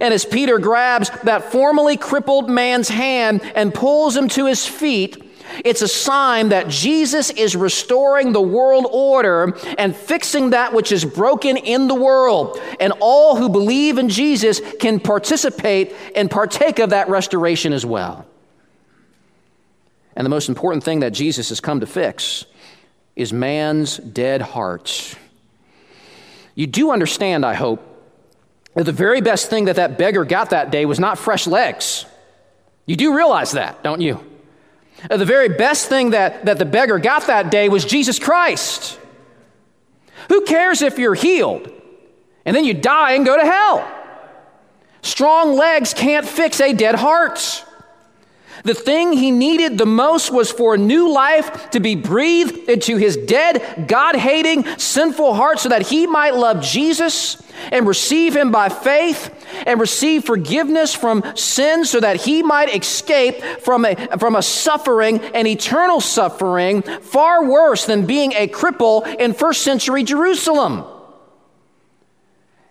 [0.00, 5.22] And as Peter grabs that formerly crippled man's hand and pulls him to his feet,
[5.64, 11.04] it's a sign that Jesus is restoring the world order and fixing that which is
[11.04, 12.58] broken in the world.
[12.80, 18.26] And all who believe in Jesus can participate and partake of that restoration as well.
[20.16, 22.44] And the most important thing that Jesus has come to fix
[23.16, 25.16] is man's dead heart.
[26.54, 27.80] You do understand, I hope,
[28.74, 32.06] that the very best thing that that beggar got that day was not fresh legs.
[32.86, 34.20] You do realize that, don't you?
[35.08, 38.98] The very best thing that, that the beggar got that day was Jesus Christ.
[40.28, 41.70] Who cares if you're healed
[42.44, 43.90] and then you die and go to hell?
[45.02, 47.64] Strong legs can't fix a dead heart.
[48.64, 53.14] The thing he needed the most was for new life to be breathed into his
[53.14, 58.70] dead, God hating, sinful heart so that he might love Jesus and receive him by
[58.70, 59.32] faith
[59.66, 65.20] and receive forgiveness from sin so that he might escape from a, from a suffering,
[65.20, 70.84] an eternal suffering, far worse than being a cripple in first century Jerusalem.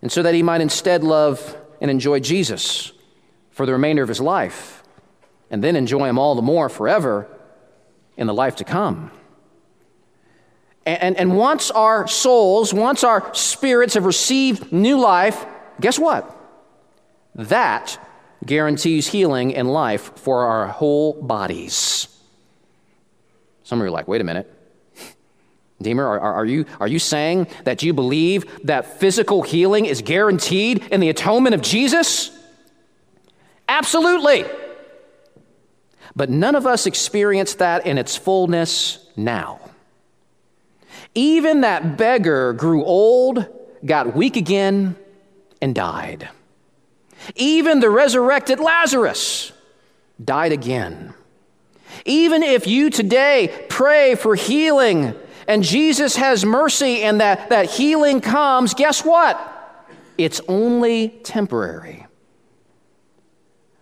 [0.01, 2.91] And so that he might instead love and enjoy Jesus
[3.51, 4.82] for the remainder of his life
[5.53, 7.27] and then enjoy Him all the more forever
[8.17, 9.11] in the life to come.
[10.83, 15.45] And, and, and once our souls, once our spirits have received new life,
[15.79, 16.35] guess what?
[17.35, 17.99] That
[18.43, 22.07] guarantees healing and life for our whole bodies.
[23.61, 24.51] Some of you are like, wait a minute.
[25.79, 30.87] Deemer, are, are, you, are you saying that you believe that physical healing is guaranteed
[30.87, 32.35] in the atonement of Jesus?
[33.69, 34.45] Absolutely.
[36.15, 39.59] But none of us experience that in its fullness now.
[41.15, 43.45] Even that beggar grew old,
[43.85, 44.95] got weak again,
[45.61, 46.29] and died.
[47.35, 49.51] Even the resurrected Lazarus
[50.23, 51.13] died again.
[52.05, 55.15] Even if you today pray for healing
[55.47, 59.49] and Jesus has mercy and that, that healing comes, guess what?
[60.17, 62.05] It's only temporary.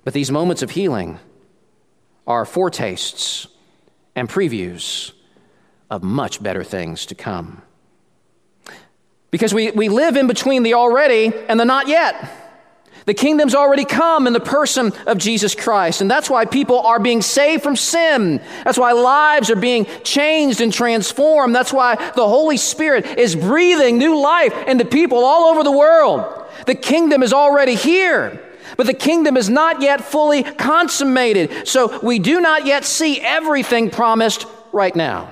[0.03, 1.19] But these moments of healing,
[2.27, 3.47] are foretastes
[4.15, 5.11] and previews
[5.89, 7.61] of much better things to come.
[9.29, 12.37] Because we, we live in between the already and the not yet.
[13.05, 16.01] The kingdom's already come in the person of Jesus Christ.
[16.01, 18.41] And that's why people are being saved from sin.
[18.63, 21.55] That's why lives are being changed and transformed.
[21.55, 26.45] That's why the Holy Spirit is breathing new life into people all over the world.
[26.67, 28.39] The kingdom is already here.
[28.77, 31.67] But the kingdom is not yet fully consummated.
[31.67, 35.31] So we do not yet see everything promised right now.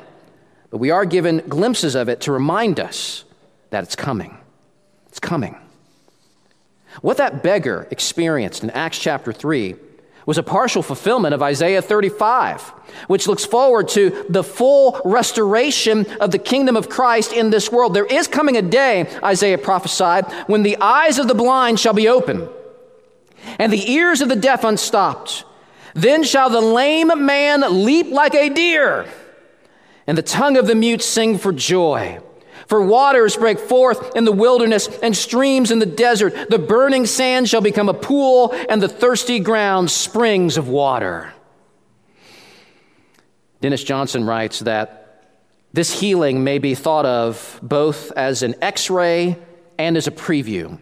[0.70, 3.24] But we are given glimpses of it to remind us
[3.72, 4.38] that it's coming.
[5.08, 5.58] It's coming.
[7.02, 9.76] What that beggar experienced in Acts chapter 3
[10.26, 12.62] was a partial fulfillment of Isaiah 35,
[13.08, 17.96] which looks forward to the full restoration of the kingdom of Christ in this world.
[17.96, 22.08] There is coming a day, Isaiah prophesied, when the eyes of the blind shall be
[22.08, 22.48] opened
[23.58, 25.46] and the ears of the deaf unstopped.
[25.94, 29.06] Then shall the lame man leap like a deer,
[30.08, 32.20] and the tongue of the mute sing for joy.
[32.68, 36.52] For waters break forth in the wilderness and streams in the desert.
[36.52, 41.34] The burning sand shall become a pool, and the thirsty ground springs of water.
[43.62, 45.26] Dennis Johnson writes that
[45.74, 49.38] this healing may be thought of both as an x ray
[49.78, 50.80] and as a preview.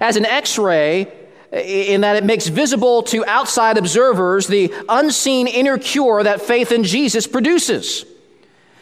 [0.00, 1.12] As an x ray,
[1.52, 6.84] in that it makes visible to outside observers the unseen inner cure that faith in
[6.84, 8.04] Jesus produces.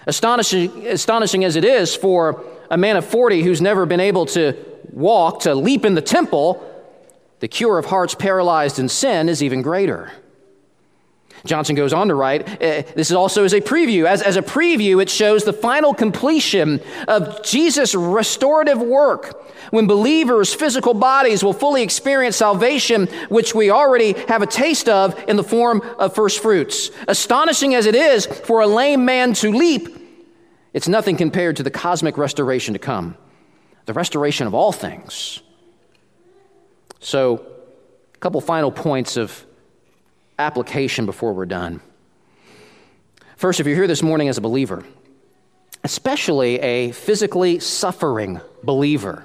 [0.07, 4.57] Astonishing, astonishing as it is for a man of 40 who's never been able to
[4.93, 6.65] walk, to leap in the temple,
[7.41, 10.13] the cure of hearts paralyzed in sin is even greater.
[11.49, 14.05] Johnson goes on to write uh, this is also as a preview.
[14.05, 20.55] As, as a preview, it shows the final completion of Jesus' restorative work when believers'
[20.55, 25.43] physical bodies will fully experience salvation, which we already have a taste of in the
[25.43, 26.91] form of first fruits.
[27.07, 29.89] Astonishing as it is for a lame man to leap,
[30.73, 33.17] it's nothing compared to the cosmic restoration to come,
[33.87, 35.41] the restoration of all things.
[37.01, 37.47] So,
[38.15, 39.47] a couple final points of
[40.39, 41.81] application before we're done.
[43.37, 44.85] First, if you're here this morning as a believer,
[45.85, 49.25] especially a physically suffering believer,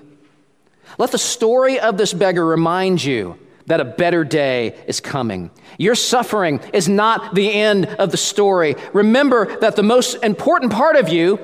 [0.97, 5.49] let the story of this beggar remind you that a better day is coming.
[5.77, 8.75] Your suffering is not the end of the story.
[8.91, 11.39] Remember that the most important part of you,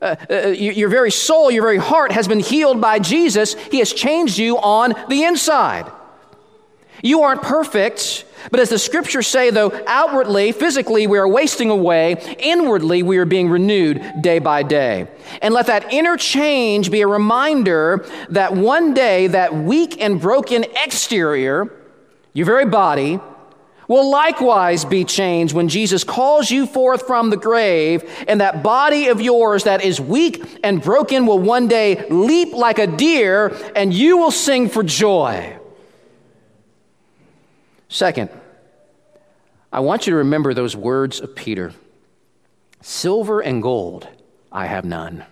[0.00, 3.54] uh, uh, your very soul, your very heart, has been healed by Jesus.
[3.54, 5.90] He has changed you on the inside.
[7.02, 12.36] You aren't perfect, but as the scriptures say, though, outwardly, physically, we are wasting away,
[12.38, 15.08] inwardly, we are being renewed day by day.
[15.42, 20.64] And let that inner change be a reminder that one day that weak and broken
[20.84, 21.70] exterior,
[22.32, 23.20] your very body,
[23.88, 29.08] will likewise be changed when Jesus calls you forth from the grave, and that body
[29.08, 33.92] of yours that is weak and broken will one day leap like a deer, and
[33.92, 35.59] you will sing for joy.
[37.90, 38.30] Second,
[39.72, 41.72] I want you to remember those words of Peter
[42.80, 44.08] Silver and gold
[44.50, 45.24] I have none.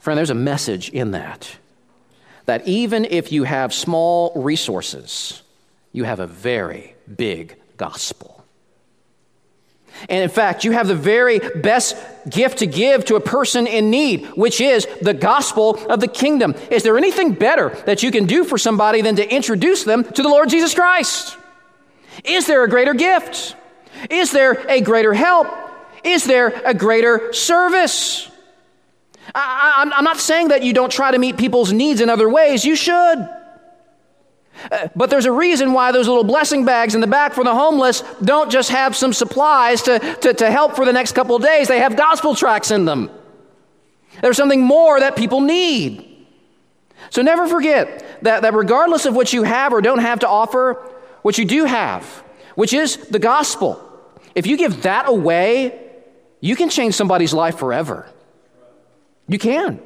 [0.00, 1.56] Friend, there's a message in that.
[2.46, 5.42] That even if you have small resources,
[5.92, 8.35] you have a very big gospel.
[10.08, 11.96] And in fact, you have the very best
[12.28, 16.54] gift to give to a person in need, which is the gospel of the kingdom.
[16.70, 20.22] Is there anything better that you can do for somebody than to introduce them to
[20.22, 21.36] the Lord Jesus Christ?
[22.24, 23.56] Is there a greater gift?
[24.10, 25.48] Is there a greater help?
[26.04, 28.30] Is there a greater service?
[29.34, 32.64] I, am not saying that you don't try to meet people's needs in other ways.
[32.64, 33.28] You should.
[34.70, 37.54] Uh, but there's a reason why those little blessing bags in the back for the
[37.54, 41.42] homeless don't just have some supplies to, to, to help for the next couple of
[41.42, 41.68] days.
[41.68, 43.10] They have gospel tracts in them.
[44.22, 46.26] There's something more that people need.
[47.10, 50.74] So never forget that, that regardless of what you have or don't have to offer,
[51.22, 52.04] what you do have,
[52.54, 53.82] which is the gospel,
[54.34, 55.78] if you give that away,
[56.40, 58.08] you can change somebody's life forever.
[59.28, 59.80] You can.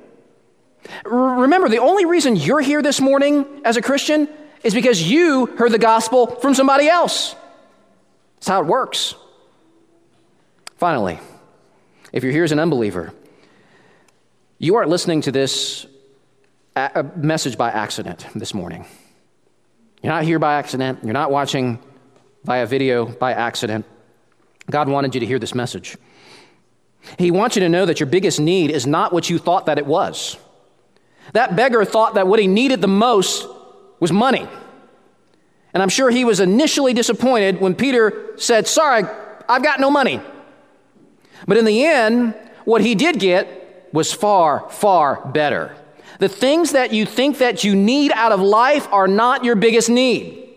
[1.04, 4.28] Remember, the only reason you're here this morning as a Christian
[4.62, 7.34] is because you heard the gospel from somebody else.
[8.36, 9.14] That's how it works.
[10.76, 11.18] Finally,
[12.12, 13.12] if you're here as an unbeliever,
[14.58, 15.86] you aren't listening to this
[17.16, 18.86] message by accident this morning.
[20.02, 21.00] You're not here by accident.
[21.02, 21.78] You're not watching
[22.44, 23.84] via video by accident.
[24.70, 25.96] God wanted you to hear this message.
[27.18, 29.78] He wants you to know that your biggest need is not what you thought that
[29.78, 30.38] it was.
[31.32, 33.46] That beggar thought that what he needed the most
[34.00, 34.48] was money.
[35.72, 39.04] And I'm sure he was initially disappointed when Peter said, Sorry,
[39.48, 40.20] I've got no money.
[41.46, 42.34] But in the end,
[42.64, 45.76] what he did get was far, far better.
[46.18, 49.88] The things that you think that you need out of life are not your biggest
[49.88, 50.48] need.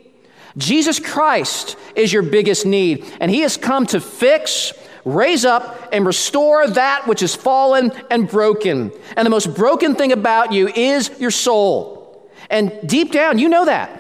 [0.58, 4.74] Jesus Christ is your biggest need, and he has come to fix,
[5.06, 8.92] raise up, and restore that which is fallen and broken.
[9.16, 12.03] And the most broken thing about you is your soul.
[12.50, 14.00] And deep down, you know that.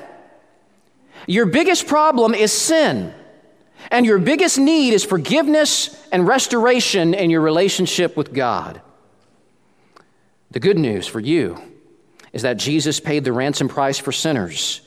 [1.27, 3.13] Your biggest problem is sin.
[3.91, 8.81] And your biggest need is forgiveness and restoration in your relationship with God.
[10.51, 11.61] The good news for you
[12.31, 14.81] is that Jesus paid the ransom price for sinners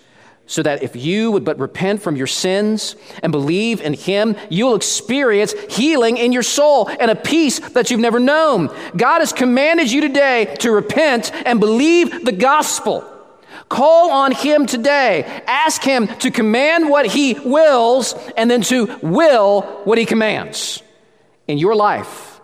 [0.47, 4.77] so that if you would but repent from your sins and believe in Him, you'll
[4.77, 8.69] experience healing in your soul and a peace that you've never known.
[8.97, 13.05] God has commanded you today to repent and believe the gospel.
[13.69, 15.25] Call on Him today.
[15.47, 20.83] Ask Him to command what He wills and then to will what He commands
[21.49, 22.41] in your life,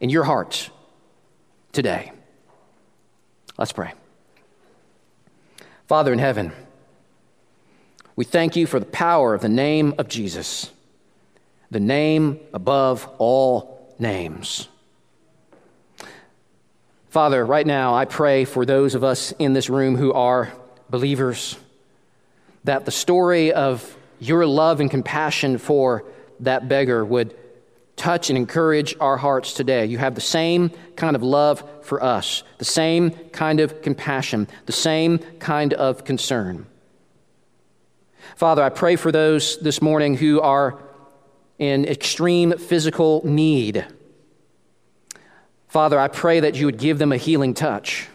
[0.00, 0.70] in your heart
[1.72, 2.12] today.
[3.58, 3.92] Let's pray.
[5.86, 6.52] Father in heaven,
[8.16, 10.70] we thank you for the power of the name of Jesus,
[11.70, 14.68] the name above all names.
[17.16, 20.52] Father, right now I pray for those of us in this room who are
[20.90, 21.56] believers
[22.64, 26.04] that the story of your love and compassion for
[26.40, 27.34] that beggar would
[27.96, 29.86] touch and encourage our hearts today.
[29.86, 34.72] You have the same kind of love for us, the same kind of compassion, the
[34.72, 36.66] same kind of concern.
[38.36, 40.78] Father, I pray for those this morning who are
[41.58, 43.86] in extreme physical need.
[45.76, 48.08] Father, I pray that you would give them a healing touch.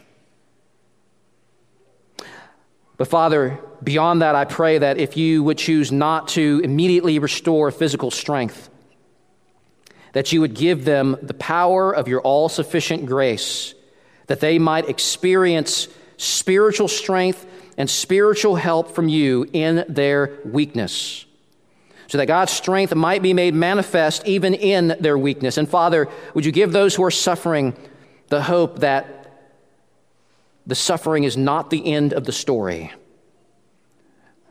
[2.98, 7.70] But Father, beyond that, I pray that if you would choose not to immediately restore
[7.70, 8.68] physical strength,
[10.14, 13.76] that you would give them the power of your all sufficient grace,
[14.26, 15.88] that they might experience
[16.18, 17.46] spiritual strength
[17.78, 21.28] and spiritual help from you in their weakness
[22.12, 25.58] so that God's strength might be made manifest even in their weakness.
[25.58, 27.74] And Father, would you give those who are suffering
[28.28, 29.32] the hope that
[30.68, 32.92] the suffering is not the end of the story?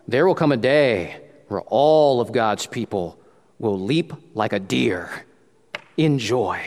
[0.08, 3.20] There will come a day where all of God's people
[3.58, 5.10] will leap like a deer
[5.98, 6.62] in joy.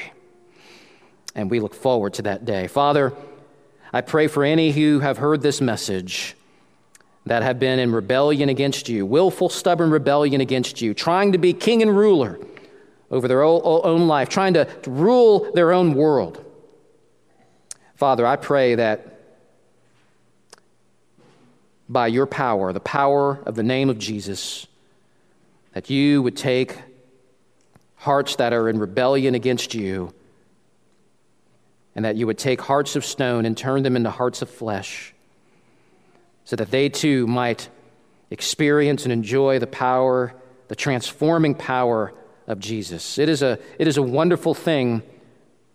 [1.34, 2.68] And we look forward to that day.
[2.68, 3.14] Father,
[3.92, 6.36] I pray for any who have heard this message
[7.26, 11.54] that have been in rebellion against you, willful, stubborn rebellion against you, trying to be
[11.54, 12.40] king and ruler
[13.10, 16.44] over their own life, trying to rule their own world.
[17.96, 19.20] Father, I pray that
[21.88, 24.68] by your power, the power of the name of Jesus,
[25.74, 26.78] that you would take
[27.96, 30.14] hearts that are in rebellion against you,
[31.96, 35.14] and that you would take hearts of stone and turn them into hearts of flesh
[36.46, 37.70] so that they too might
[38.30, 40.34] experience and enjoy the power,
[40.68, 42.14] the transforming power
[42.48, 43.18] of Jesus.
[43.18, 45.04] It is a, it is a wonderful thing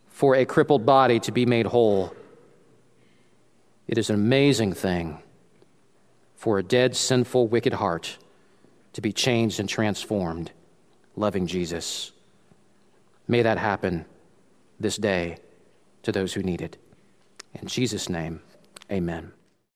[0.09, 2.13] for a crippled body to be made whole.
[3.87, 5.23] It is an amazing thing
[6.35, 8.19] for a dead, sinful, wicked heart
[8.93, 10.51] to be changed and transformed,
[11.17, 12.13] loving Jesus.
[13.27, 14.05] May that happen
[14.81, 15.39] this day
[16.03, 16.77] to those who need it.
[17.55, 18.41] In Jesus' name,
[18.91, 19.33] amen.